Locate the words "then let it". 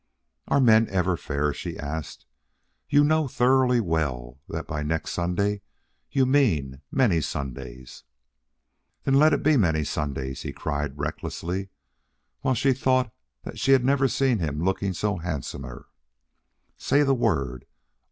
9.03-9.43